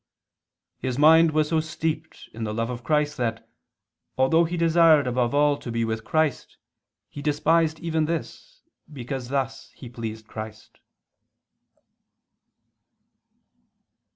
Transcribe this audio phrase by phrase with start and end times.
[0.79, 3.47] ]):"His mind was so steeped in the love of Christ that,
[4.17, 6.57] although he desired above all to be with Christ,
[7.07, 10.79] he despised even this, because thus he pleased Christ."